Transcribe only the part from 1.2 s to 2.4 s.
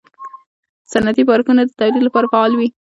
پارکونه د تولید لپاره